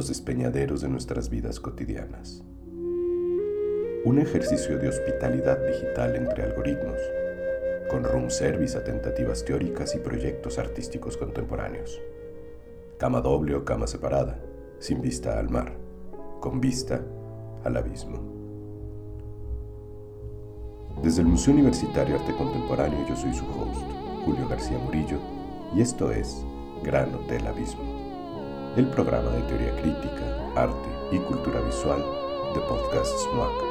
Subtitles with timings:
[0.00, 2.42] los despeñaderos de nuestras vidas cotidianas.
[4.06, 6.98] Un ejercicio de hospitalidad digital entre algoritmos,
[7.90, 12.00] con room service a tentativas teóricas y proyectos artísticos contemporáneos.
[12.96, 14.40] Cama doble o cama separada,
[14.78, 15.74] sin vista al mar,
[16.40, 17.04] con vista
[17.62, 18.22] al abismo.
[21.02, 23.82] Desde el Museo Universitario Arte Contemporáneo yo soy su host,
[24.24, 25.18] Julio García Murillo,
[25.76, 26.42] y esto es
[26.82, 27.89] Gran Hotel Abismo,
[28.75, 30.25] el programa de teoría crítica,
[30.55, 32.03] arte y cultura visual
[32.53, 33.63] de Podcast SMAC.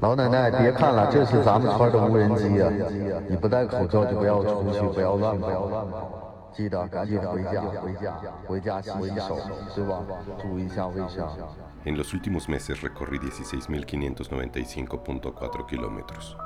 [0.00, 2.70] 老奶奶，别看了，这是咱们村的无人机呀、
[3.28, 5.68] 你不戴口罩就不要出去，不要乱跑。
[6.52, 9.36] 记得赶紧回家，回家，回家洗洗手，
[9.74, 10.02] 对吧？
[10.40, 11.28] 注意一下卫生。
[11.84, 16.36] En los últimos meses recorrí 16.595.4 kilómetros.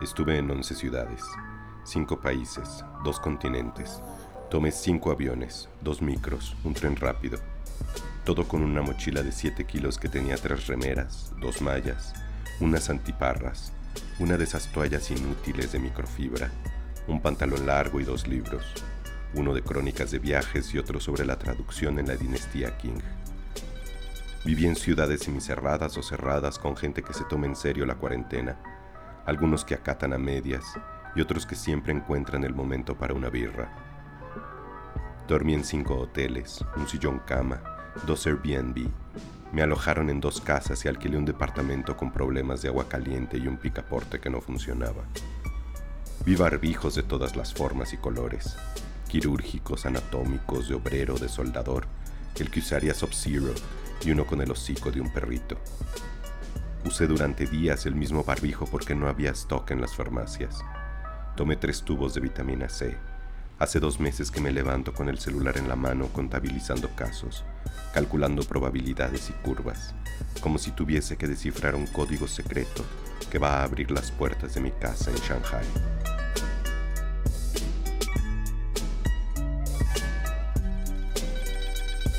[0.00, 1.22] Estuve en 11 ciudades,
[1.83, 4.01] 5 países, 2 continentes.
[4.49, 7.39] Tomé 5 aviones, 2 micros, un tren rápido.
[8.23, 12.13] Todo con una mochila de 7 kilos que tenía 3 remeras, 2 mallas,
[12.59, 13.73] unas antiparras,
[14.19, 16.51] una de esas toallas inútiles de microfibra,
[17.07, 18.63] un pantalón largo y dos libros,
[19.33, 22.99] uno de crónicas de viajes y otro sobre la traducción en la dinastía King.
[24.45, 28.59] Viví en ciudades semicerradas o cerradas con gente que se toma en serio la cuarentena,
[29.25, 30.63] algunos que acatan a medias
[31.15, 33.71] y otros que siempre encuentran el momento para una birra.
[35.27, 37.61] Dormí en cinco hoteles, un sillón cama,
[38.05, 38.89] dos Airbnb.
[39.51, 43.47] Me alojaron en dos casas y alquilé un departamento con problemas de agua caliente y
[43.47, 45.03] un picaporte que no funcionaba.
[46.25, 48.55] Vi barbijos de todas las formas y colores,
[49.07, 51.87] quirúrgicos, anatómicos, de obrero, de soldador,
[52.39, 53.53] el que usaría Sub-Zero
[54.03, 55.57] y uno con el hocico de un perrito.
[56.85, 60.63] Usé durante días el mismo barbijo porque no había stock en las farmacias.
[61.35, 62.97] Tomé tres tubos de vitamina C.
[63.57, 67.45] Hace dos meses que me levanto con el celular en la mano contabilizando casos,
[67.93, 69.95] calculando probabilidades y curvas,
[70.41, 72.83] como si tuviese que descifrar un código secreto
[73.29, 75.65] que va a abrir las puertas de mi casa en Shanghai.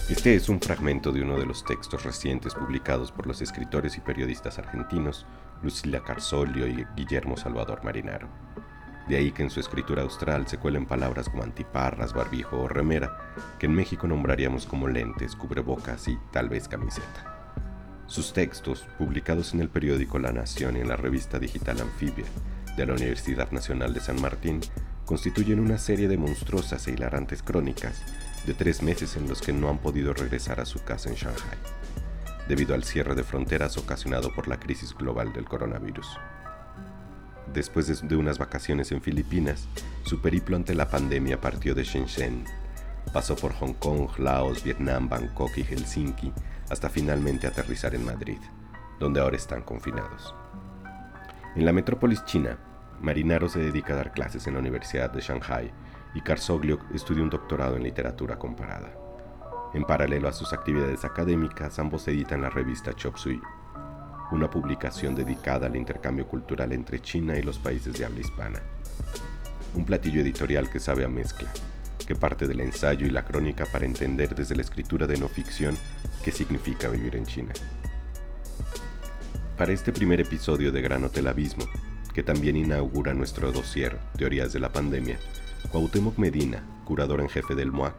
[0.08, 4.00] Este es un fragmento de uno de los textos recientes publicados por los escritores y
[4.00, 5.26] periodistas argentinos
[5.62, 8.28] Lucila Carsolio y Guillermo Salvador Marinaro.
[9.08, 13.34] De ahí que en su escritura austral se cuelen palabras como antiparras, barbijo o remera,
[13.58, 17.32] que en México nombraríamos como lentes, cubrebocas y tal vez camiseta.
[18.06, 22.26] Sus textos, publicados en el periódico La Nación y en la revista digital Anfibia
[22.76, 24.60] de la Universidad Nacional de San Martín,
[25.04, 28.02] constituyen una serie de monstruosas e hilarantes crónicas
[28.46, 31.58] de tres meses en los que no han podido regresar a su casa en Shanghai,
[32.48, 36.06] debido al cierre de fronteras ocasionado por la crisis global del coronavirus.
[37.54, 39.68] Después de, unas vacaciones en Filipinas,
[40.04, 42.44] su periplo ante la pandemia partió de Shenzhen,
[43.12, 46.32] pasó por Hong Kong, Laos, Vietnam, Bangkok y Helsinki,
[46.70, 48.38] hasta finalmente aterrizar en Madrid,
[48.98, 50.34] donde ahora están confinados.
[51.54, 52.58] En la metrópolis china,
[53.02, 55.70] Marinaro se dedica a dar clases en la Universidad de Shanghai
[56.14, 58.94] y Carsoglio estudia un doctorado en literatura comparada.
[59.74, 63.40] En paralelo a sus actividades académicas, ambos editan la revista Chop Suey,
[64.32, 68.60] una publicación dedicada al intercambio cultural entre China y los países de habla hispana.
[69.74, 71.50] Un platillo editorial que sabe a mezcla,
[72.06, 75.76] que parte del ensayo y la crónica para entender desde la escritura de no ficción
[76.24, 77.52] qué significa vivir en China.
[79.56, 81.64] Para este primer episodio de Gran Hotel Abismo,
[82.12, 85.18] que también inaugura nuestro dossier Teorías de la Pandemia,
[85.70, 87.94] Cuauhtémoc Medina, curador en jefe del MOAC,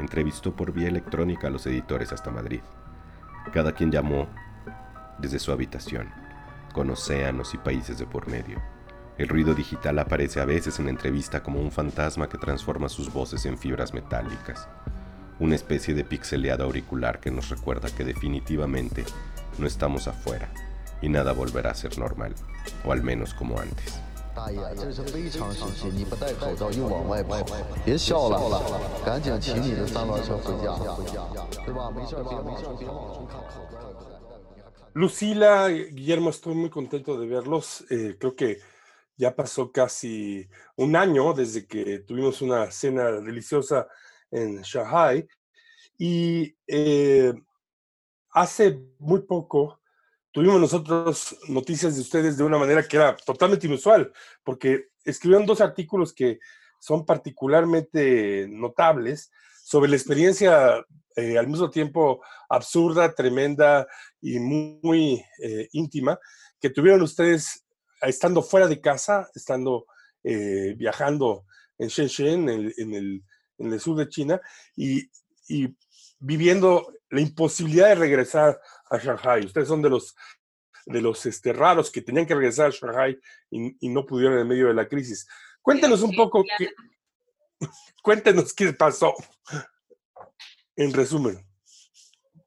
[0.00, 2.60] entrevistó por vía electrónica a los editores hasta Madrid.
[3.52, 4.28] Cada quien llamó
[5.18, 6.08] desde su habitación,
[6.72, 8.60] con océanos y países de por medio.
[9.16, 13.12] El ruido digital aparece a veces en la entrevista como un fantasma que transforma sus
[13.12, 14.68] voces en fibras metálicas,
[15.38, 19.04] una especie de pixeleado auricular que nos recuerda que definitivamente
[19.58, 20.48] no estamos afuera
[21.00, 22.34] y nada volverá a ser normal,
[22.84, 24.00] o al menos como antes.
[34.94, 37.84] Lucila, Guillermo, estoy muy contento de verlos.
[37.90, 38.60] Eh, creo que
[39.16, 43.88] ya pasó casi un año desde que tuvimos una cena deliciosa
[44.30, 45.26] en Shanghai
[45.98, 47.34] y eh,
[48.30, 49.80] hace muy poco
[50.30, 54.12] tuvimos nosotros noticias de ustedes de una manera que era totalmente inusual,
[54.44, 56.38] porque escribieron dos artículos que
[56.78, 59.32] son particularmente notables
[59.74, 60.86] sobre la experiencia
[61.16, 63.88] eh, al mismo tiempo absurda, tremenda
[64.20, 66.16] y muy, eh, íntima
[66.60, 67.66] que tuvieron ustedes
[68.00, 69.86] estando fuera de casa, estando
[70.22, 71.44] eh, viajando
[71.76, 73.24] en Shenzhen, en el,
[73.58, 74.40] en el, sur de China,
[74.76, 75.10] y,
[75.48, 75.76] y
[76.20, 79.44] viviendo la imposibilidad de regresar a Shanghai.
[79.44, 80.14] Ustedes son de los
[80.86, 83.18] de los este, raros que tenían que regresar a Shanghai
[83.50, 85.26] y, no pudieron en medio de la crisis.
[85.60, 86.68] Cuéntenos un poco, qué,
[88.02, 89.14] cuéntenos qué pasó,
[90.76, 91.44] en resumen.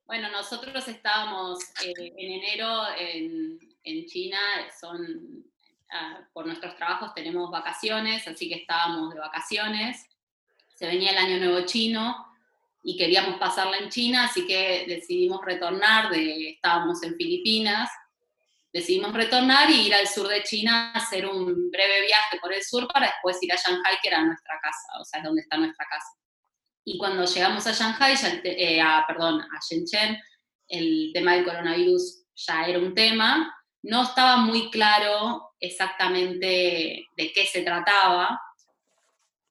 [0.06, 4.38] Bueno, nosotros estábamos eh, en enero en, en China,
[4.80, 5.46] son,
[5.92, 10.06] ah, por nuestros trabajos tenemos vacaciones, así que estábamos de vacaciones.
[10.76, 12.26] Se venía el Año Nuevo Chino
[12.84, 17.90] y queríamos pasarla en China, así que decidimos retornar, estábamos en Filipinas
[18.74, 22.64] decidimos retornar y ir al sur de China a hacer un breve viaje por el
[22.64, 25.58] sur para después ir a Shanghai, que era nuestra casa, o sea, es donde está
[25.58, 26.08] nuestra casa.
[26.86, 30.18] Y cuando llegamos a Shanghai, eh, a, perdón, a Shenzhen,
[30.70, 33.54] el tema del coronavirus ya era un tema.
[33.84, 38.40] No estaba muy claro exactamente de qué se trataba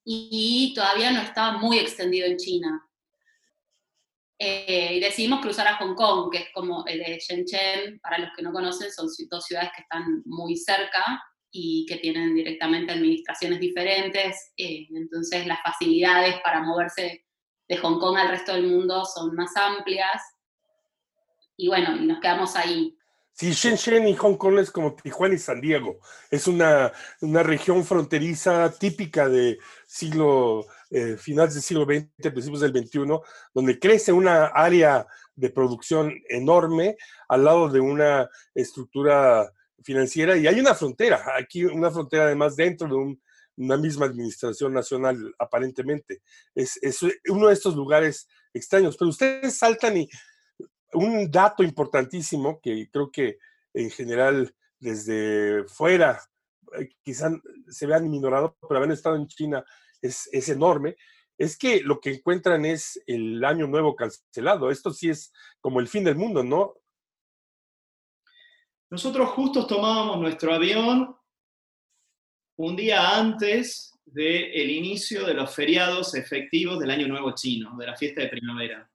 [0.04, 2.85] y todavía no estaba muy extendido en China.
[4.38, 8.30] Eh, y decidimos cruzar a Hong Kong, que es como el de Shenzhen, para los
[8.36, 13.60] que no conocen, son dos ciudades que están muy cerca y que tienen directamente administraciones
[13.60, 17.24] diferentes, eh, entonces las facilidades para moverse
[17.66, 20.22] de Hong Kong al resto del mundo son más amplias.
[21.56, 22.96] Y bueno, y nos quedamos ahí.
[23.32, 25.98] Sí, Shenzhen y Hong Kong es como Tijuana y San Diego.
[26.30, 32.72] Es una, una región fronteriza típica de siglo eh, finales del siglo XX, principios del
[32.72, 33.06] XXI,
[33.52, 36.96] donde crece una área de producción enorme
[37.28, 39.52] al lado de una estructura
[39.82, 43.16] financiera y hay una frontera, aquí una frontera además dentro de
[43.56, 46.22] una misma administración nacional aparentemente.
[46.54, 50.08] Es, es uno de estos lugares extraños, pero ustedes saltan y
[50.92, 53.38] un dato importantísimo que creo que
[53.74, 56.20] en general desde fuera
[56.78, 57.32] eh, quizás
[57.68, 59.64] se vean minorado, pero haber estado en China
[60.02, 60.96] es, enorme,
[61.38, 64.70] es que lo que encuentran es el año nuevo cancelado.
[64.70, 66.74] Esto sí es como el fin del mundo, ¿no?
[68.88, 71.16] Nosotros justo tomábamos nuestro avión
[72.56, 77.96] un día antes del inicio de los feriados efectivos del Año Nuevo Chino, de la
[77.96, 78.88] fiesta de primavera.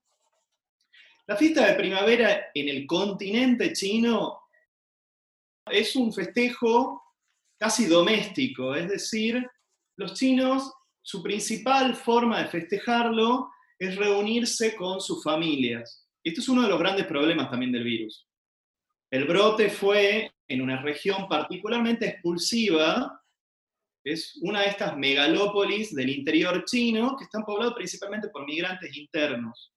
[1.27, 4.39] La fiesta de primavera en el continente chino
[5.65, 7.03] es un festejo
[7.59, 9.47] casi doméstico, es decir,
[9.97, 13.49] los chinos su principal forma de festejarlo
[13.79, 16.07] es reunirse con sus familias.
[16.23, 18.27] Esto es uno de los grandes problemas también del virus.
[19.09, 23.21] El brote fue en una región particularmente expulsiva,
[24.03, 29.73] es una de estas megalópolis del interior chino que están poblados principalmente por migrantes internos.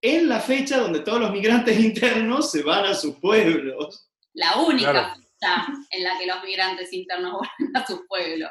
[0.00, 4.08] Es la fecha donde todos los migrantes internos se van a sus pueblos.
[4.32, 8.50] La única fecha en la que los migrantes internos van a sus pueblos.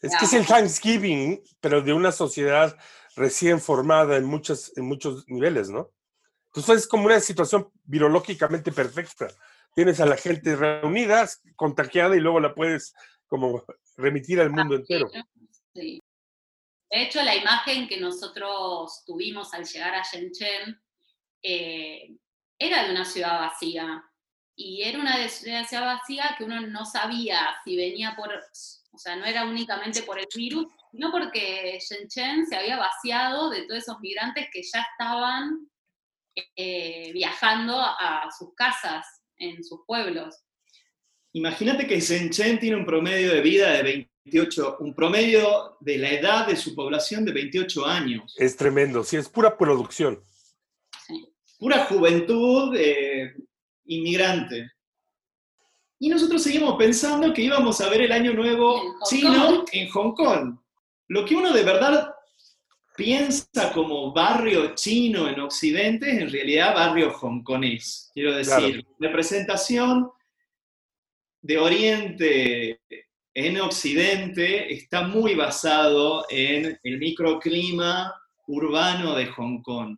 [0.00, 2.76] Es que es el Thanksgiving, pero de una sociedad
[3.16, 5.90] recién formada en, muchos, en muchos niveles, ¿no?
[6.46, 9.28] Entonces es como una situación virológicamente perfecta.
[9.74, 12.94] Tienes a la gente reunida, contagiada y luego la puedes
[13.26, 13.64] como
[13.96, 15.10] remitir al mundo entero.
[15.74, 16.02] Sí.
[16.90, 20.80] De hecho, la imagen que nosotros tuvimos al llegar a Shenzhen
[21.42, 22.16] eh,
[22.58, 24.04] era de una ciudad vacía.
[24.56, 28.30] Y era una ciudad vacía que uno no sabía si venía por
[28.90, 33.62] o sea, no era únicamente por el virus, sino porque Shenzhen se había vaciado de
[33.62, 35.68] todos esos migrantes que ya estaban
[36.56, 40.44] eh, viajando a sus casas en sus pueblos.
[41.32, 43.82] Imagínate que Shenzhen tiene un promedio de vida de
[44.24, 48.34] 28, un promedio de la edad de su población de 28 años.
[48.38, 50.22] Es tremendo, sí, es pura producción.
[51.58, 53.34] Pura juventud eh,
[53.84, 54.70] inmigrante.
[56.00, 60.56] Y nosotros seguimos pensando que íbamos a ver el Año Nuevo chino en Hong Kong.
[61.08, 62.14] Lo que uno de verdad
[62.96, 68.10] piensa como barrio chino en Occidente es en realidad barrio hongkonés.
[68.12, 70.10] Quiero decir, la representación
[71.40, 72.80] de Oriente
[73.34, 78.12] en Occidente está muy basado en el microclima
[78.48, 79.96] urbano de Hong Kong.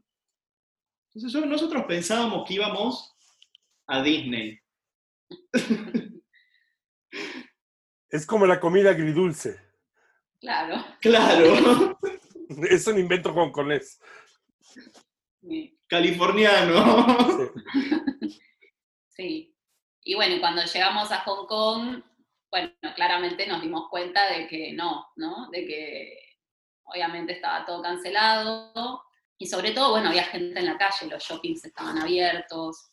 [1.14, 3.14] Entonces nosotros pensábamos que íbamos
[3.86, 4.59] a Disney.
[8.10, 9.60] Es como la comida agridulce.
[10.40, 10.84] Claro.
[11.00, 11.98] Claro.
[12.68, 14.00] Es un invento hongkonés.
[15.86, 17.06] Californiano.
[19.10, 19.54] Sí.
[20.02, 22.02] Y bueno, cuando llegamos a Hong Kong,
[22.50, 25.50] bueno, claramente nos dimos cuenta de que no, ¿no?
[25.50, 26.18] De que
[26.84, 29.04] obviamente estaba todo cancelado,
[29.42, 32.89] y sobre todo, bueno, había gente en la calle, los shoppings estaban abiertos.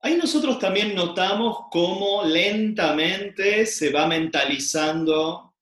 [0.00, 5.54] Ahí nosotros también notamos cómo lentamente se va mentalizando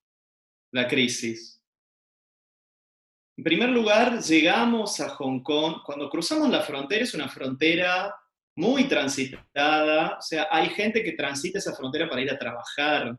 [0.72, 1.62] la crisis.
[3.38, 8.14] En primer lugar, llegamos a Hong Kong, cuando cruzamos la frontera es una frontera
[8.56, 13.14] muy transitada, o sea, hay gente que transita esa frontera para ir a trabajar.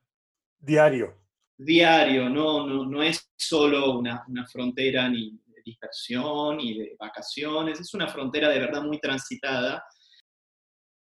[0.57, 1.15] Diario.
[1.55, 7.79] Diario, no, no, no es solo una, una frontera ni de dispersión ni de vacaciones,
[7.79, 9.83] es una frontera de verdad muy transitada.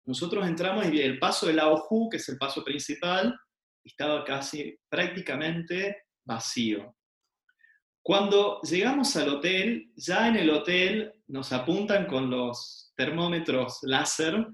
[0.07, 3.37] Nosotros entramos y el paso de Laohu, que es el paso principal,
[3.83, 6.95] estaba casi prácticamente vacío.
[8.01, 14.47] Cuando llegamos al hotel, ya en el hotel nos apuntan con los termómetros láser,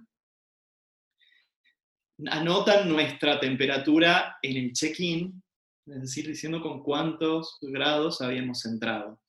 [2.26, 5.44] anotan nuestra temperatura en el check-in,
[5.86, 9.22] es decir, diciendo con cuántos grados habíamos entrado.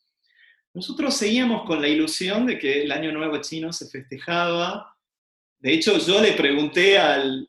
[0.72, 4.93] Nosotros seguíamos con la ilusión de que el Año Nuevo chino se festejaba.
[5.64, 7.48] De hecho, yo le pregunté al,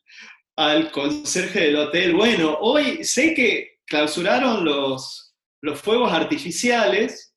[0.56, 7.36] al conserje del hotel, bueno, hoy sé que clausuraron los, los fuegos artificiales,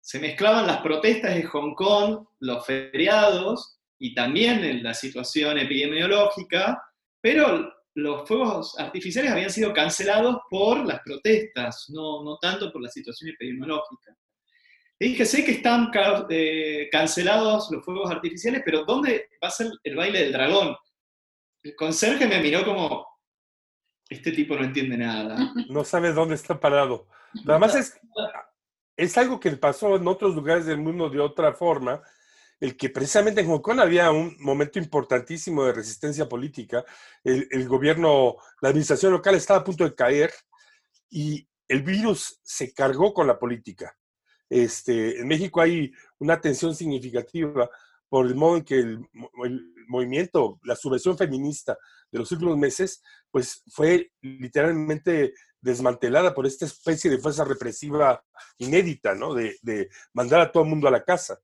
[0.00, 6.82] se mezclaban las protestas de Hong Kong, los feriados y también en la situación epidemiológica,
[7.20, 12.88] pero los fuegos artificiales habían sido cancelados por las protestas, no, no tanto por la
[12.88, 14.16] situación epidemiológica.
[15.00, 15.90] Le dije, sé que están
[16.28, 20.76] eh, cancelados los fuegos artificiales, pero ¿dónde va a ser el baile del dragón?
[21.62, 23.06] El conserje me miró como,
[24.10, 25.54] este tipo no entiende nada.
[25.70, 27.08] No sabe dónde está parado.
[27.46, 27.98] Además es,
[28.94, 32.02] es algo que pasó en otros lugares del mundo de otra forma,
[32.60, 36.84] el que precisamente en Hong Kong había un momento importantísimo de resistencia política.
[37.24, 40.30] El, gobierno, la administración local estaba a punto de caer
[41.08, 43.96] y el virus se cargó con la política.
[44.50, 47.70] Este, en México hay una tensión significativa
[48.08, 49.08] por el modo en que el,
[49.86, 51.78] movimiento, la subversión feminista
[52.12, 58.22] de los últimos meses, pues fue literalmente desmantelada por esta especie de fuerza represiva
[58.58, 59.34] inédita, ¿no?
[59.34, 61.40] De, mandar a todo el mundo a la casa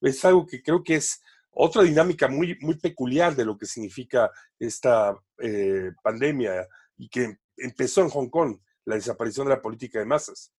[0.00, 1.20] es algo que creo que es
[1.50, 8.02] otra dinámica muy, muy peculiar de lo que significa esta eh, pandemia y que empezó
[8.02, 10.52] en Hong Kong, la desaparición de la política de masas.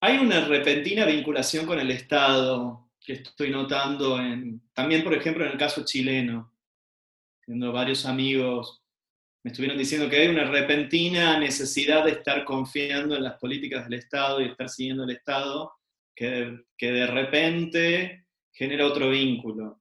[0.00, 4.18] Hay una repentina vinculación con el Estado que estoy notando
[4.72, 6.52] también, por ejemplo, en el caso chileno.
[7.44, 8.82] Siendo varios amigos
[9.46, 14.00] me estuvieron diciendo que hay una repentina necesidad de estar confiando en las políticas del
[14.00, 15.72] Estado y estar siguiendo el Estado,
[16.16, 19.80] que, que de repente genera otro vínculo.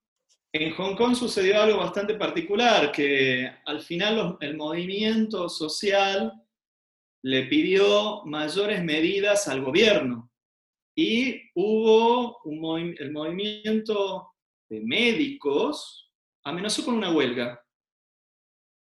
[0.54, 6.32] En Hong Kong sucedió algo bastante particular, que al final el movimiento social
[7.26, 10.32] le pidió mayores medidas al gobierno
[10.96, 14.32] y hubo el movimiento
[14.70, 16.12] de médicos
[16.44, 17.60] amenazó con una huelga,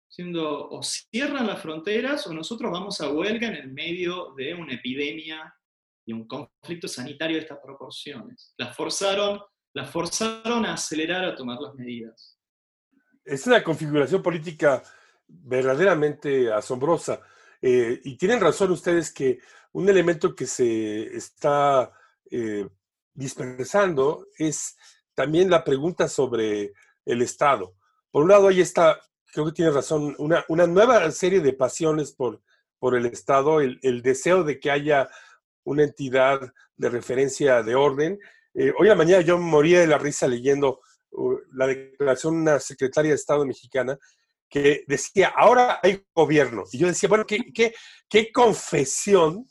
[0.10, 4.74] diciendo o cierran las fronteras o nosotros vamos a huelga en el medio de una
[4.74, 5.54] epidemia
[6.08, 8.54] y un conflicto sanitario de estas proporciones.
[8.58, 9.42] Las forzaron
[9.74, 12.40] la forzaron a acelerar a tomar las medidas.
[13.26, 14.82] Es una configuración política
[15.28, 17.22] verdaderamente asombrosa.
[17.62, 19.40] Eh, y tienen razón ustedes que
[19.74, 21.92] un elemento que se está
[22.32, 22.68] eh,
[23.14, 24.78] dispersando es
[25.14, 26.74] también la pregunta sobre
[27.06, 27.76] el Estado.
[28.12, 29.00] Por un lado, ahí está,
[29.34, 32.42] creo que tiene razón, una, nueva serie de pasiones por,
[32.80, 35.10] por el Estado, el, el, deseo de que haya
[35.64, 38.20] una entidad de referencia de orden
[38.56, 42.42] eh, hoy a la mañana yo moría de la risa leyendo uh, la declaración de
[42.42, 43.98] una secretaria de Estado mexicana
[44.50, 46.64] que decía, ahora hay gobierno.
[46.72, 47.74] Y yo decía, bueno, qué, qué,
[48.10, 49.48] qué confesión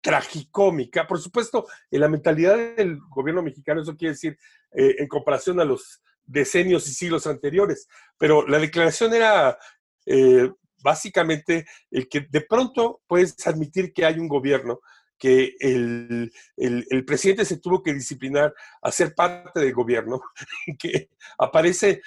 [0.00, 1.06] tragicómica.
[1.06, 4.38] Por supuesto, en la mentalidad del gobierno mexicano, eso quiere decir
[4.72, 7.88] eh, en comparación a los decenios y siglos anteriores.
[8.16, 9.58] Pero la declaración era
[10.06, 10.50] eh,
[10.82, 14.80] básicamente el que de pronto puedes admitir que hay un gobierno,
[15.18, 20.20] que el, el, presidente se tuvo que disciplinar a ser parte del gobierno,
[20.78, 22.02] que aparece,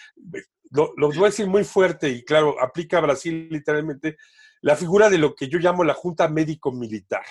[0.71, 4.17] lo, lo, voy a decir muy fuerte y claro, aplica a Brasil literalmente,
[4.61, 7.23] la figura de lo que yo llamo la Junta Médico-Militar.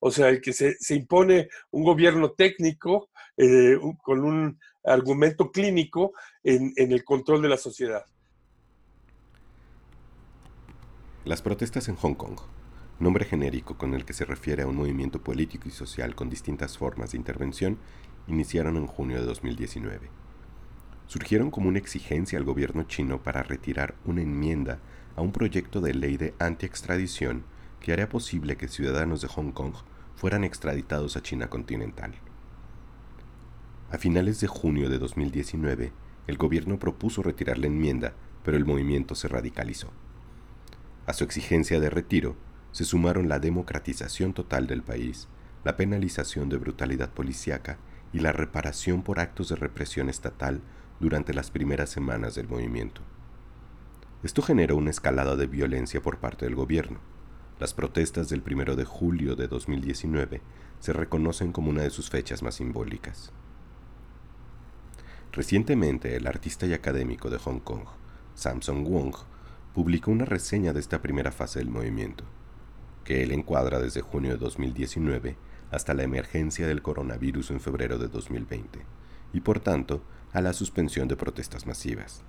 [0.00, 6.12] O sea, el que se, se impone un gobierno técnico eh, con un argumento clínico
[6.42, 8.04] en, en el control de la sociedad.
[11.24, 12.38] Las protestas en Hong Kong
[12.98, 16.78] nombre genérico con el que se refiere a un movimiento político y social con distintas
[16.78, 17.78] formas de intervención,
[18.26, 20.23] iniciaron en junio de 2019.
[21.06, 24.78] Surgieron como una exigencia al gobierno chino para retirar una enmienda
[25.16, 27.44] a un proyecto de ley de anti-extradición
[27.80, 29.74] que haría posible que ciudadanos de Hong Kong
[30.16, 32.14] fueran extraditados a China continental.
[33.90, 35.92] A finales de junio de 2019,
[36.26, 39.90] el gobierno propuso retirar la enmienda, pero el movimiento se radicalizó.
[41.06, 42.36] A su exigencia de retiro
[42.72, 45.28] se sumaron la democratización total del país,
[45.64, 47.78] la penalización de brutalidad policíaca
[48.12, 50.62] y la reparación por actos de represión estatal
[51.00, 53.02] durante las primeras semanas del movimiento.
[54.22, 56.98] Esto generó una escalada de violencia por parte del gobierno.
[57.60, 60.40] Las protestas del 1 de julio de 2019
[60.80, 63.32] se reconocen como una de sus fechas más simbólicas.
[65.32, 67.84] Recientemente, el artista y académico de Hong Kong,
[68.34, 69.14] Samson Wong,
[69.74, 72.24] publicó una reseña de esta primera fase del movimiento,
[73.04, 75.36] que él encuadra desde junio de 2019
[75.70, 78.86] hasta la emergencia del coronavirus en febrero de 2020,
[79.32, 80.02] y por tanto
[80.34, 82.24] a la suspensión de protestas masivas.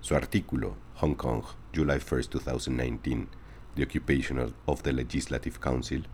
[0.00, 3.28] Su artículo, Hong Kong, July 1, 2019,
[3.76, 6.08] The Occupation of the Legislative Council,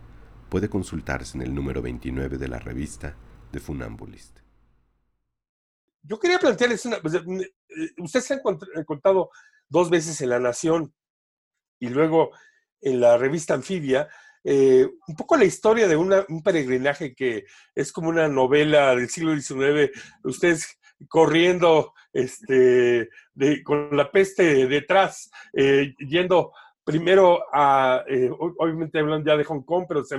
[0.49, 3.17] puede consultarse en el número 29 de la revista
[3.51, 4.37] The Funambulist.
[6.03, 6.97] Yo quería plantearles una.
[6.97, 7.51] Eh,
[7.97, 9.31] ustedes se han contado
[9.67, 10.93] dos veces en La Nación
[11.79, 12.29] y luego
[12.81, 14.07] en la revista Anfibia,
[14.43, 19.35] eh, un poco la historia de un peregrinaje que es como una novela del siglo
[19.35, 19.89] XIX,
[20.23, 23.09] ustedes corriendo este,
[23.63, 26.51] con la peste detrás, eh, yendo
[26.83, 30.17] primero a, eh, obviamente hablan ya de Hong Kong, pero se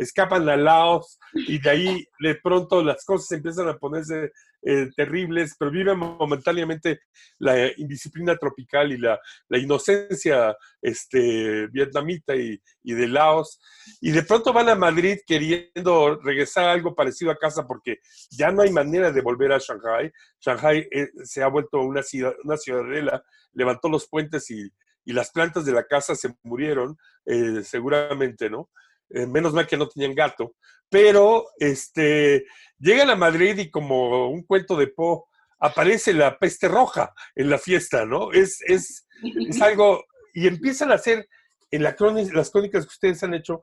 [0.00, 5.54] escapan a Laos y de ahí de pronto las cosas empiezan a ponerse eh, terribles,
[5.58, 7.00] pero viven momentáneamente
[7.38, 13.60] la indisciplina tropical y la, la inocencia este, vietnamita y, y, de Laos.
[14.00, 17.98] Y de pronto van a Madrid queriendo regresar a algo parecido a casa porque
[18.30, 20.10] ya no hay manera de volver a Shanghai.
[20.40, 24.70] Shanghai eh, se ha vuelto una, ciudad, una ciudadela, levantó los puentes y,
[25.04, 28.70] y las plantas de la casa se murieron, eh, seguramente, ¿no?
[29.10, 30.54] Menos mal que no tenían gato,
[30.88, 32.44] pero este,
[32.78, 35.22] llegan a Madrid y como un cuento de Poe,
[35.60, 38.32] aparece la peste roja en la fiesta, ¿no?
[38.32, 39.06] Es, es,
[39.48, 41.28] es algo, y empiezan a hacer
[41.70, 41.96] en la
[42.32, 43.62] las crónicas que ustedes han hecho,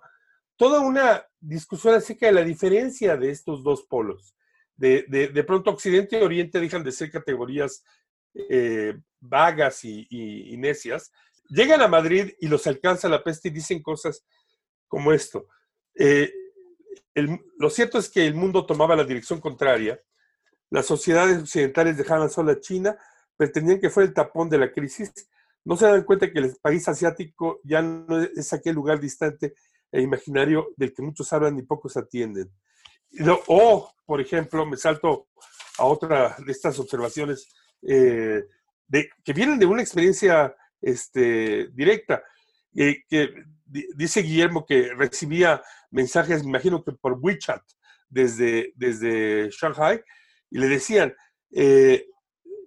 [0.55, 4.33] toda una discusión acerca de la diferencia de estos dos polos.
[4.75, 7.83] De, de, de pronto Occidente y Oriente dejan de ser categorías
[8.35, 11.11] eh, vagas y, y, y, necias.
[11.49, 14.23] Llegan a Madrid y los alcanza la peste y dicen cosas
[14.87, 15.47] como esto.
[15.95, 16.31] Eh,
[17.57, 19.99] lo cierto es que el mundo tomaba la dirección contraria.
[20.69, 22.97] Las sociedades occidentales dejaban sola a China,
[23.35, 25.11] pretendían que fuera el tapón de la crisis.
[25.63, 29.55] No se dan cuenta que el país asiático ya no es aquel lugar distante
[29.91, 32.51] e imaginario del que muchos hablan y pocos atienden.
[33.47, 35.27] O, por ejemplo, me salto
[35.77, 37.47] a otra de estas observaciones
[37.81, 38.43] eh,
[39.23, 42.23] que vienen de una experiencia este, directa,
[42.75, 43.33] eh, que
[43.67, 47.61] dice Guillermo que recibía mensajes, me imagino que por WeChat,
[48.09, 50.01] desde, desde Shanghai,
[50.49, 51.13] y le decían,
[51.51, 52.07] eh,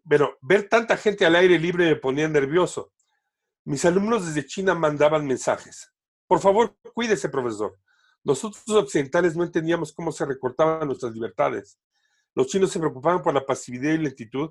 [0.05, 2.93] bueno, ver tanta gente al aire libre me ponía nervioso.
[3.65, 5.93] Mis alumnos desde China mandaban mensajes.
[6.27, 7.79] Por favor, cuídese, profesor.
[8.23, 11.79] Nosotros occidentales no entendíamos cómo se recortaban nuestras libertades.
[12.35, 14.51] Los chinos se preocupaban por la pasividad y lentitud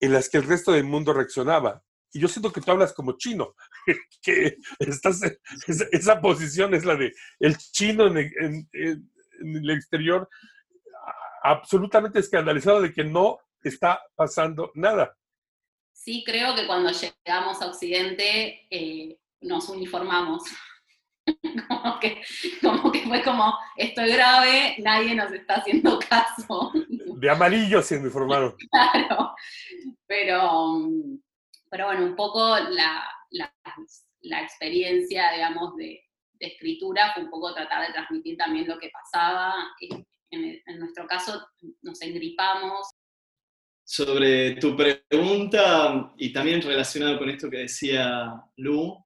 [0.00, 1.82] en las que el resto del mundo reaccionaba
[2.14, 3.54] y yo siento que tú hablas como chino,
[4.22, 5.20] que estás,
[5.66, 8.68] esa, posición es la de el chino en,
[9.40, 10.28] el exterior,
[11.42, 15.16] absolutamente escandalizado de que no está pasando nada.
[15.92, 20.44] Sí, creo que cuando llegamos a Occidente eh, nos uniformamos.
[21.68, 22.22] como, que,
[22.62, 26.70] como que fue como, esto es grave, nadie nos está haciendo caso.
[27.16, 28.54] De amarillo se uniformaron.
[28.70, 29.34] Claro,
[30.06, 30.78] pero
[31.74, 36.00] pero bueno, un poco la, la, experiencia, digamos, de,
[36.38, 39.52] escritura fue un poco tratar de transmitir también lo que pasaba.
[39.80, 41.44] En, en nuestro caso
[41.82, 42.86] nos engripamos.
[43.84, 49.04] Sobre tu pregunta y también relacionado con esto que decía Lu,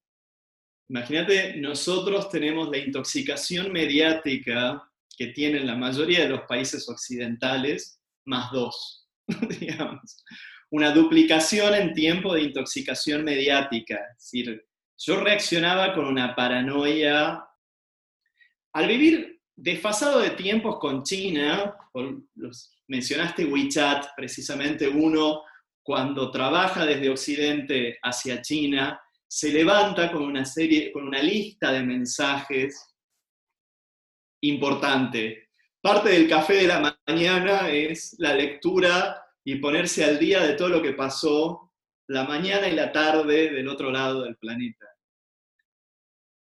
[0.90, 8.52] imagínate, nosotros tenemos la intoxicación mediática que tienen la mayoría de los países occidentales, más
[8.52, 9.08] dos,
[9.58, 10.22] digamos
[10.70, 13.96] una duplicación en tiempo de intoxicación mediática.
[14.12, 14.66] Es decir,
[14.98, 17.44] yo reaccionaba con una paranoia.
[18.72, 21.76] Al vivir desfasado de tiempos con China,
[22.86, 25.42] mencionaste WeChat, precisamente uno
[25.82, 31.82] cuando trabaja desde Occidente hacia China, se levanta con una serie, con una lista de
[31.82, 32.94] mensajes
[34.42, 35.48] importante.
[35.80, 40.68] Parte del café de la mañana es la lectura y ponerse al día de todo
[40.68, 41.72] lo que pasó
[42.08, 44.84] la mañana y la tarde del otro lado del planeta.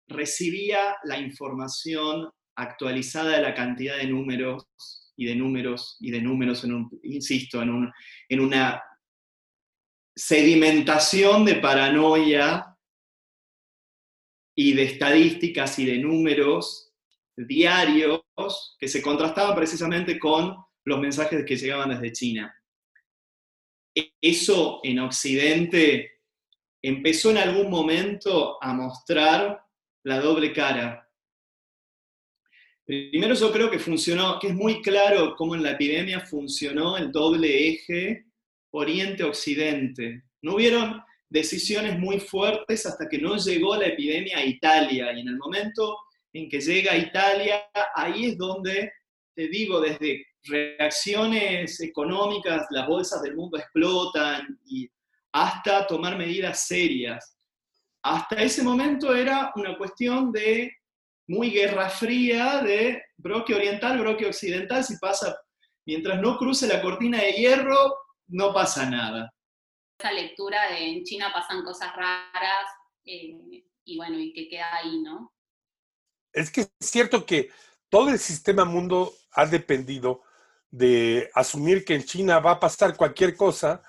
[0.08, 4.66] Recibía la información actualizada de la cantidad de números
[5.14, 7.92] y de números y de números, en un, insisto, en, un,
[8.28, 8.82] en una
[10.16, 12.76] sedimentación de paranoia
[14.56, 16.92] y de estadísticas y de números
[17.36, 18.24] diarios
[18.80, 22.56] que se contrastaban precisamente con los mensajes que llegaban desde China.
[23.94, 26.20] Eso en Occidente
[26.82, 29.62] empezó en algún momento a mostrar
[30.04, 31.06] la doble cara.
[32.86, 37.12] Primero yo creo que funcionó, que es muy claro cómo en la epidemia funcionó el
[37.12, 38.26] doble eje
[38.72, 40.24] Oriente-Occidente.
[40.42, 45.12] No hubieron decisiones muy fuertes hasta que no llegó la epidemia a Italia.
[45.12, 45.98] Y en el momento
[46.32, 47.62] en que llega a Italia,
[47.94, 48.92] ahí es donde,
[49.34, 54.88] te digo, desde reacciones económicas, las bolsas del mundo explotan, y
[55.32, 57.36] hasta tomar medidas serias.
[58.02, 60.72] Hasta ese momento era una cuestión de
[61.28, 65.38] muy guerra fría, de bloque oriental, bloque occidental, si pasa,
[65.86, 67.94] mientras no cruce la cortina de hierro,
[68.28, 69.32] no pasa nada.
[69.98, 72.66] Esa lectura de en China pasan cosas raras
[73.04, 75.32] eh, y bueno, y que queda ahí, ¿no?
[76.32, 77.50] Es que es cierto que
[77.88, 80.22] todo el sistema mundo ha dependido
[80.70, 83.82] de asumir que en China va a pasar cualquier cosa,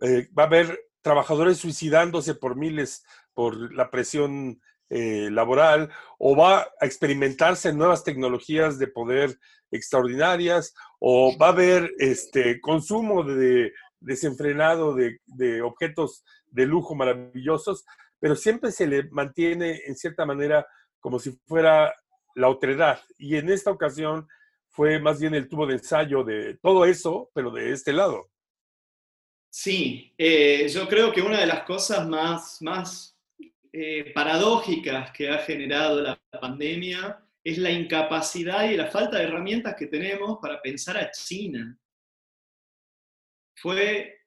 [0.00, 6.66] eh, va a haber trabajadores suicidándose por miles por la presión eh, laboral, o va
[6.80, 9.38] a experimentarse nuevas tecnologías de poder
[9.70, 17.84] extraordinarias, o va a haber este consumo de, desenfrenado de, de objetos de lujo maravillosos,
[18.18, 20.66] pero siempre se le mantiene en cierta manera
[21.00, 21.94] como si fuera
[22.34, 23.00] la otredad.
[23.18, 24.26] Y en esta ocasión
[24.78, 28.30] fue más bien el tubo de ensayo de todo eso, pero de este lado.
[29.50, 33.18] Sí, eh, yo creo que una de las cosas más, más
[33.72, 39.74] eh, paradójicas que ha generado la pandemia es la incapacidad y la falta de herramientas
[39.74, 41.76] que tenemos para pensar a China.
[43.56, 44.20] Fue,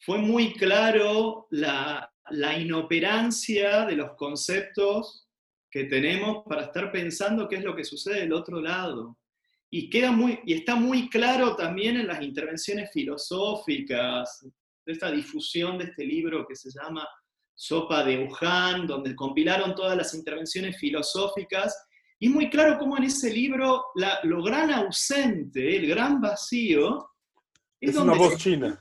[0.00, 5.28] fue muy claro la, la inoperancia de los conceptos
[5.70, 9.16] que tenemos para estar pensando qué es lo que sucede del otro lado.
[9.74, 14.44] Y, queda muy, y está muy claro también en las intervenciones filosóficas,
[14.84, 17.08] de esta difusión de este libro que se llama
[17.54, 21.86] Sopa de Wuhan, donde compilaron todas las intervenciones filosóficas.
[22.18, 27.08] Y muy claro cómo en ese libro la, lo gran ausente, el gran vacío,
[27.80, 28.78] es, una voz china.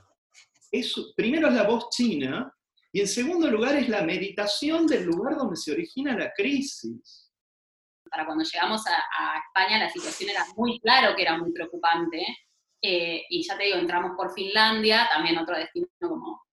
[0.71, 2.53] Es, primero es la voz china,
[2.91, 7.30] y en segundo lugar es la meditación del lugar donde se origina la crisis
[8.11, 12.21] para cuando llegamos a, España la situación era muy claro que era muy preocupante.
[12.83, 16.43] Eh, y ya te digo, entramos por Finlandia, también otro destino como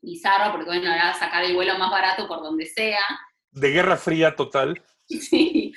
[0.00, 3.00] bizarro, porque bueno, era sacar el vuelo más barato por donde sea.
[3.50, 4.82] De guerra fría total.
[5.08, 5.72] Sí.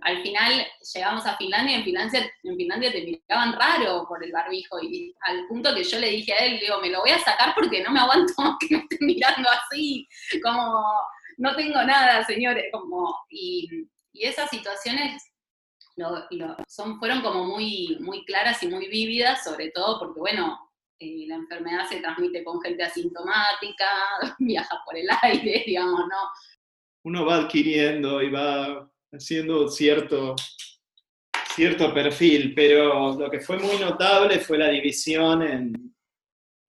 [0.00, 4.32] Al final llegamos a Finlandia y en Finlandia, en Finlandia te miraban raro por el
[4.32, 7.20] barbijo y al punto que yo le dije a él, digo, me lo voy a
[7.20, 10.08] sacar porque no me aguanto que me estén mirando así,
[10.42, 10.82] como
[11.38, 15.22] no tengo nada, señores, como, y y esas situaciones
[16.66, 21.34] son, fueron como muy, muy claras y muy vívidas, sobre todo porque, bueno, eh, la
[21.34, 23.86] enfermedad se transmite con gente asintomática,
[24.38, 26.16] viaja por el aire, digamos, ¿no?
[27.04, 30.36] Uno va adquiriendo y va haciendo cierto,
[31.54, 35.94] cierto perfil, pero lo que fue muy notable fue la división en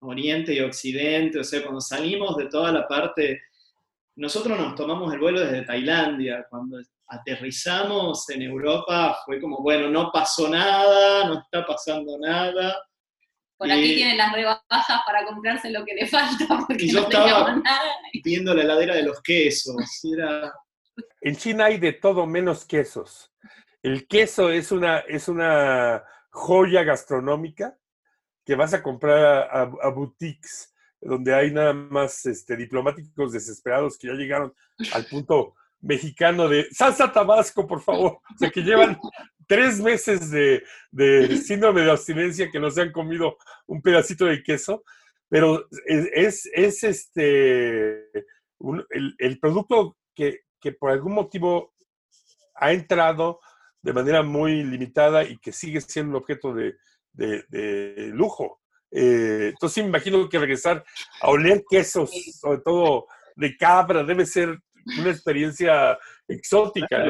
[0.02, 3.44] Oriente y Occidente, o sea, cuando salimos de toda la parte,
[4.16, 10.12] nosotros nos tomamos el vuelo desde Tailandia, cuando aterrizamos en Europa fue como, bueno, no
[10.12, 12.82] pasó nada, no está pasando nada.
[13.58, 16.46] Por aquí tienen las rebajas para comprarse lo que le falta.
[16.78, 17.62] y yo estaba
[18.24, 19.76] viendo la heladera de los quesos.
[21.22, 23.32] En China hay de todo menos quesos.
[23.82, 27.78] El queso es una, es una joya gastronómica
[28.44, 30.74] que vas a comprar a, a boutiques
[31.06, 34.54] donde hay nada más este, diplomáticos desesperados que ya llegaron
[34.94, 38.20] al punto mexicano de salsa tabasco, por favor.
[38.34, 38.98] O sea, que llevan
[39.48, 40.64] tres meses de,
[41.38, 44.84] síndrome de abstinencia que no se han comido un pedacito de queso,
[45.30, 48.10] pero es, es este
[49.20, 50.42] el, producto que,
[50.80, 51.76] por algún motivo
[52.56, 53.40] ha entrado
[53.82, 56.76] de manera muy limitada y que sigue siendo un objeto de,
[58.12, 58.62] lujo.
[58.90, 60.84] Eh, entonces imagino que regresar
[61.22, 64.58] a oler quesos, sobre todo de cabra, debe ser
[65.00, 67.04] una experiencia exótica,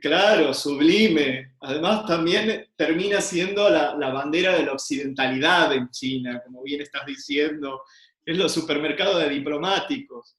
[0.00, 1.54] claro, sublime.
[1.60, 7.82] Además, también termina siendo la, bandera de la occidentalidad en China, como bien estás diciendo.
[8.24, 10.36] Es los supermercados de diplomáticos.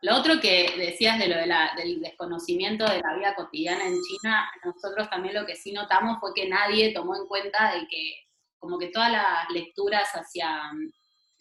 [0.00, 5.10] Lo otro que decías de lo del desconocimiento de la vida cotidiana en China, nosotros
[5.10, 8.14] también lo que sí notamos fue que nadie tomó en cuenta de que
[8.58, 10.92] como que todas las lecturas hacia mm,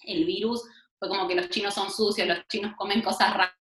[0.07, 0.63] el virus
[0.99, 3.56] fue como que los chinos son sucios, los chinos comen cosas raras.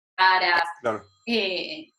[1.26, 1.92] Eh,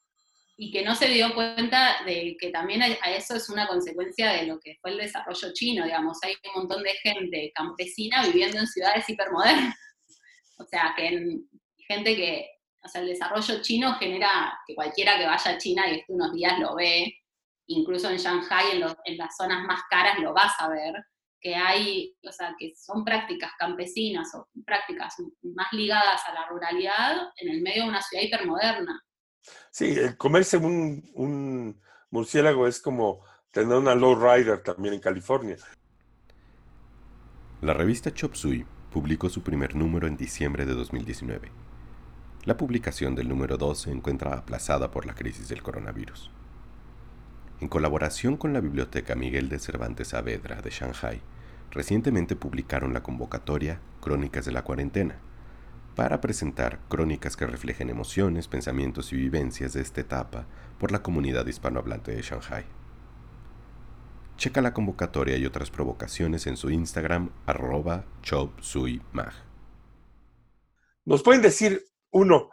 [0.58, 4.44] y que no se dio cuenta de que también a eso es una consecuencia de
[4.44, 8.66] lo que fue el desarrollo chino, digamos, hay un montón de gente campesina viviendo en
[8.66, 9.76] ciudades hipermodernas,
[10.58, 11.40] o sea, que
[11.86, 12.48] gente que,
[12.82, 16.32] o sea, el desarrollo chino genera que cualquiera que vaya a China y esté unos
[16.32, 17.14] días lo ve,
[17.66, 20.94] incluso en Shanghai, en, en las zonas más caras lo vas a ver,
[21.40, 27.28] que hay, o sea, que son prácticas campesinas o prácticas más ligadas a la ruralidad
[27.36, 29.00] en el medio de una ciudad hipermoderna.
[29.70, 35.56] Sí, el comerse un, murciélago es como tener una low rider también en California.
[37.60, 41.50] La revista Chop Suey publicó su primer número en diciembre de 2019.
[42.44, 46.30] La publicación del número 2 se encuentra aplazada por la crisis del coronavirus.
[47.60, 51.22] En colaboración con la Biblioteca Miguel de Cervantes Saavedra de Shanghai,
[51.70, 55.16] recientemente publicaron la convocatoria Crónicas de la Cuarentena,
[55.94, 60.46] para presentar crónicas que reflejen emociones, pensamientos y vivencias de esta etapa
[60.78, 62.66] por la comunidad hispanohablante de Shanghai.
[64.36, 69.32] Checa la convocatoria y otras provocaciones en su Instagram arroba chopsuimag.
[71.06, 72.50] ¿Nos pueden decir, uno,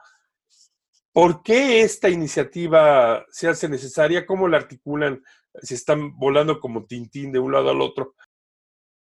[1.13, 4.25] por qué esta iniciativa se hace necesaria?
[4.25, 5.23] ¿Cómo la articulan?
[5.61, 8.15] Si están volando como tintín de un lado al otro.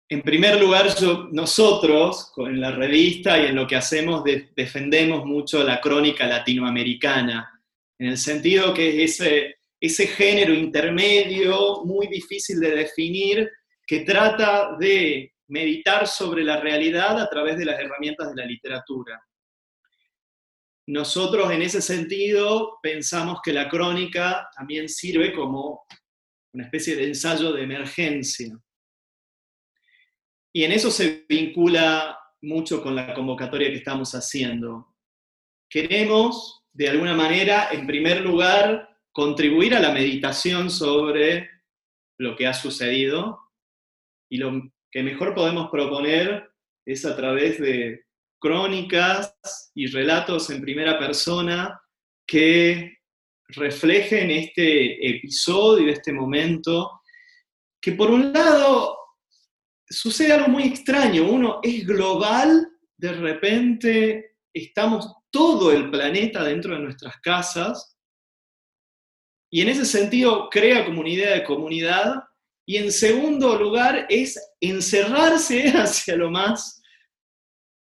[0.08, 0.86] En primer lugar,
[1.32, 4.22] nosotros, en la revista y en lo que hacemos,
[4.54, 7.60] defendemos mucho la crónica latinoamericana,
[7.98, 13.50] en el sentido que es ese, ese género intermedio muy difícil de definir
[13.84, 19.20] que trata de meditar sobre la realidad a través de las herramientas de la literatura.
[20.88, 25.84] Nosotros en ese sentido pensamos que la crónica también sirve como
[26.52, 28.56] una especie de ensayo de emergencia.
[30.54, 34.94] Y en eso se vincula mucho con la convocatoria que estamos haciendo.
[35.68, 41.50] Queremos, de alguna manera, en primer lugar, contribuir a la meditación sobre
[42.18, 43.40] lo que ha sucedido
[44.30, 46.50] y lo que mejor podemos proponer
[46.86, 48.05] es a través de
[48.46, 49.34] crónicas
[49.74, 51.80] y relatos en primera persona
[52.24, 52.98] que
[53.48, 57.00] reflejen este episodio, este momento,
[57.80, 58.96] que por un lado
[59.88, 61.28] sucede algo muy extraño.
[61.28, 67.98] Uno es global, de repente estamos todo el planeta dentro de nuestras casas,
[69.50, 72.14] y en ese sentido crea como una idea de comunidad,
[72.64, 76.80] y en segundo lugar es encerrarse hacia lo más,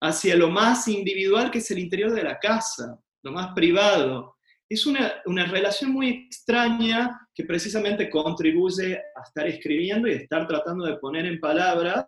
[0.05, 4.35] hacia lo más individual que es el interior de la casa, lo más privado
[4.67, 10.97] es una, relación muy extraña que precisamente contribuye a estar escribiendo y estar tratando de
[10.97, 12.05] poner en palabras.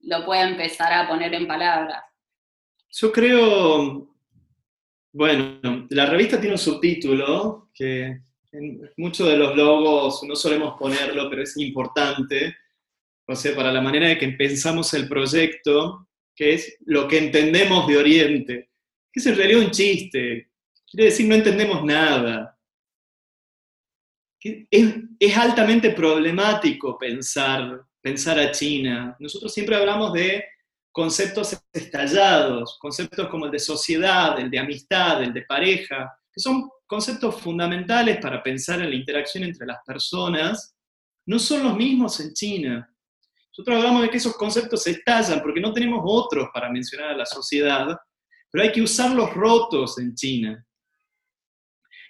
[0.00, 2.02] Lo puede empezar a poner en palabras.
[2.90, 4.14] Yo creo,
[5.12, 8.20] bueno, la revista tiene un subtítulo que
[8.52, 12.56] en muchos de los logos no solemos ponerlo, pero es importante,
[13.26, 17.86] o sea, para la manera de que pensamos el proyecto, que es lo que entendemos
[17.86, 18.70] de Oriente,
[19.10, 20.50] que es en realidad un chiste,
[20.90, 22.58] Quiere decir, no entendemos nada.
[24.40, 29.16] Es, altamente problemático pensar, pensar a China.
[29.18, 30.44] Nosotros siempre hablamos de
[30.92, 36.70] conceptos estallados, conceptos como el de sociedad, el de amistad, el de pareja, que son
[36.86, 40.74] conceptos fundamentales para pensar en la interacción entre las personas,
[41.26, 42.95] no son los mismos en China.
[43.56, 47.26] Nosotros hablamos de que esos conceptos estallan porque no tenemos otros para mencionar a la
[47.26, 47.96] sociedad,
[48.50, 50.66] pero hay que usar los rotos en China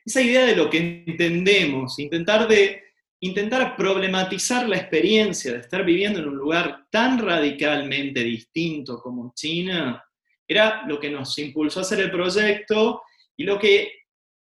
[0.07, 2.85] esa idea de lo que entendemos, intentar, de,
[3.21, 10.03] intentar problematizar la experiencia de estar viviendo en un lugar tan radicalmente distinto como China,
[10.47, 13.03] era lo que nos impulsó a hacer el proyecto
[13.37, 13.91] y lo que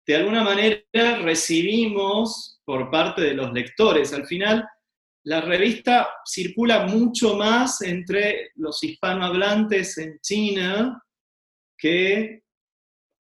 [0.06, 0.84] de alguna manera
[1.21, 4.12] recibimos por parte de los lectores.
[4.12, 4.67] Al final,
[5.27, 11.03] la revista circula mucho más entre los hispanohablantes en China
[11.77, 12.43] que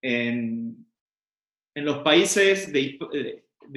[0.01, 0.87] en,
[1.75, 2.97] los países de,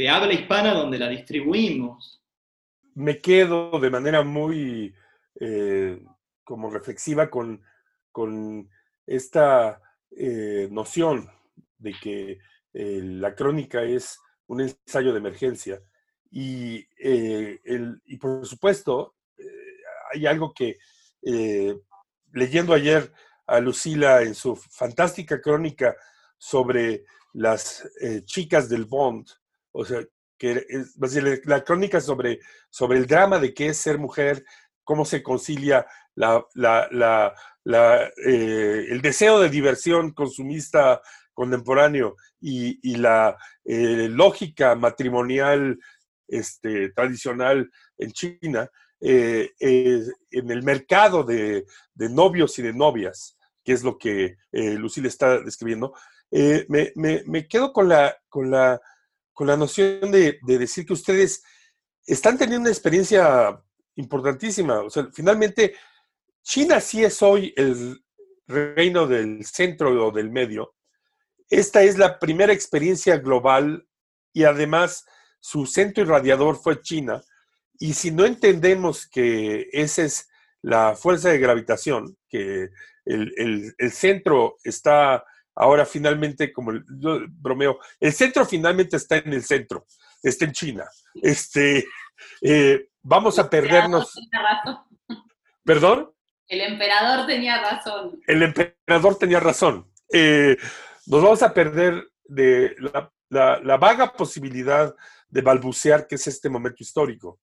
[0.08, 2.24] habla hispana donde la distribuimos.
[2.94, 4.94] Me quedo de manera muy
[5.40, 6.00] eh,
[6.44, 7.64] como reflexiva con,
[8.12, 8.70] con
[9.08, 11.28] esta eh, noción
[11.80, 12.38] de que
[12.74, 15.82] eh, la crónica es un ensayo de emergencia.
[16.32, 19.16] Y, y por supuesto,
[20.14, 20.78] hay algo que,
[22.32, 23.12] leyendo ayer
[23.48, 25.96] a Lucila en su fantástica crónica
[26.38, 29.28] sobre las eh, chicas del Bond,
[29.72, 30.04] o sea,
[30.38, 30.96] que es,
[31.46, 32.40] la crónica sobre,
[32.70, 34.46] sobre el drama de qué es ser mujer,
[34.84, 36.46] cómo se concilia la,
[38.26, 41.02] eh, el deseo de diversión consumista
[41.34, 45.80] contemporáneo y, la eh, lógica matrimonial
[46.30, 48.70] este, tradicional en China,
[49.02, 51.66] en el mercado de,
[51.96, 55.94] novios y de novias, que es lo que Lucille está describiendo,
[56.32, 58.80] eh, me, quedo con la, con la,
[59.34, 61.44] con la noción de, decir que ustedes
[62.06, 63.60] están teniendo una experiencia
[63.96, 64.82] importantísima.
[64.82, 65.76] O finalmente,
[66.44, 68.04] China sí es hoy el
[68.48, 70.76] reino del centro o del medio.
[71.50, 73.88] Esta es la primera experiencia global
[74.34, 75.06] y además
[75.40, 77.22] su centro irradiador fue China.
[77.80, 80.30] Y si no entendemos que esa es
[80.62, 82.70] la fuerza de gravitación, que
[83.06, 85.24] el, el centro está
[85.60, 89.86] ahora finalmente, como yo bromeo, el centro finalmente está en el centro,
[90.24, 90.86] está en China.
[91.22, 91.86] Este,
[92.42, 94.14] eh, vamos a perdernos.
[95.64, 96.12] ¿Perdón?
[96.48, 98.20] El emperador tenía razón.
[98.26, 99.92] El emperador tenía razón.
[100.12, 100.58] Eh,
[101.06, 102.76] nos vamos a perder de
[103.30, 104.96] la vaga posibilidad
[105.30, 107.40] de balbucear que es este momento histórico.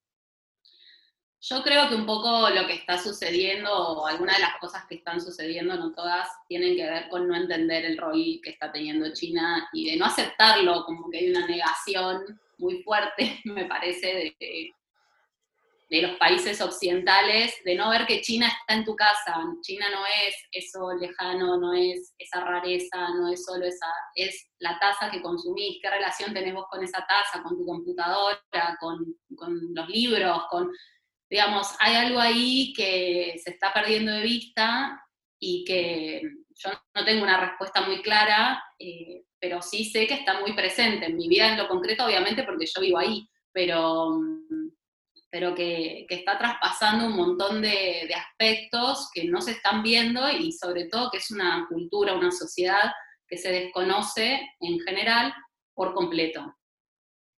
[1.39, 4.95] Yo creo que un poco lo que está sucediendo, o algunas de las cosas que
[4.95, 9.13] están sucediendo, no todas, tienen que ver con no entender el rol que está teniendo
[9.13, 14.73] China y de no aceptarlo, como que hay una negación muy fuerte, me parece, de,
[15.89, 19.35] de los países occidentales, de no ver que China está en tu casa.
[19.61, 24.77] China no es eso lejano, no es esa rareza, no es solo esa, es la
[24.79, 28.99] taza que consumís, qué relación tenés vos con esa taza, con tu computadora, con,
[29.35, 30.69] con los libros, con
[31.29, 35.01] digamos, hay algo ahí que se está perdiendo de vista
[35.39, 36.21] y que
[36.55, 41.05] yo no tengo una respuesta muy clara, eh, pero sí sé que está muy presente
[41.05, 44.19] en mi vida en lo concreto, obviamente, porque yo vivo ahí, pero,
[45.29, 50.51] pero que, está traspasando un montón de, de, aspectos que no se están viendo y
[50.51, 52.91] sobre todo que es una cultura, una sociedad
[53.27, 55.33] que se desconoce en general
[55.73, 56.55] por completo.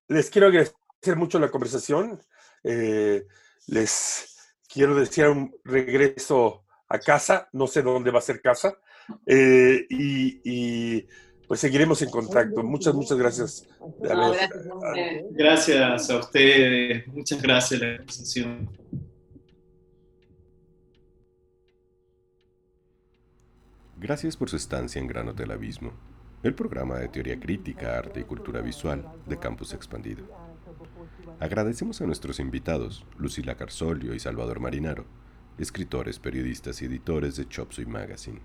[0.07, 2.19] Les quiero agradecer mucho la conversación.
[2.63, 3.25] Eh,
[3.67, 8.79] les quiero desear un regreso a casa, no sé dónde va a ser casa,
[9.25, 11.05] eh, y,
[11.49, 12.61] pues seguiremos en contacto.
[12.61, 13.67] Muchas, muchas gracias.
[15.31, 18.69] gracias, a ustedes, muchas gracias la conversación.
[23.97, 25.91] Gracias por su estancia en Grano del Abismo,
[26.43, 30.25] el programa de teoría crítica, arte y cultura visual de Campus Expandido.
[31.39, 35.05] Agradecemos a nuestros invitados, Lucila Carsolio y Salvador Marinaro,
[35.57, 38.39] escritores, periodistas y editores de Chop Suey Magazine.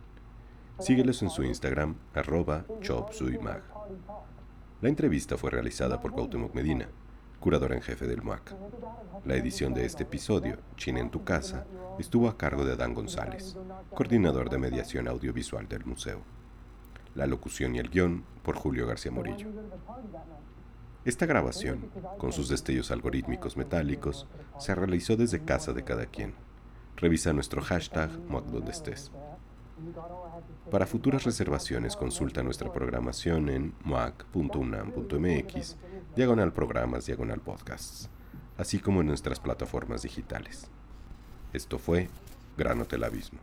[0.80, 3.62] Síguelos en su Instagram, arroba chopsuimag.
[4.80, 6.88] La entrevista fue realizada por Cuauhtémoc Medina,
[7.38, 8.54] curador en jefe del MUAC.
[9.24, 11.64] La edición de este episodio, China en tu casa,
[11.98, 13.56] estuvo a cargo de Dan González,
[13.94, 16.22] coordinador de mediación audiovisual del museo.
[17.14, 19.48] La locución y el guion por Julio García Morillo.
[21.04, 24.26] Esta grabación, con sus destellos algorítmicos metálicos,
[24.58, 26.34] se realizó desde casa de cada quien.
[26.96, 28.10] Revisa nuestro hashtag
[28.70, 29.12] estés.
[30.70, 35.76] Para futuras reservaciones consulta nuestra programación en moac.unam.mx,
[36.16, 38.08] diagonal programas, diagonal podcasts,
[38.56, 40.70] así como en nuestras plataformas digitales.
[41.52, 42.08] Esto fue
[42.56, 43.40] Grano Abismo.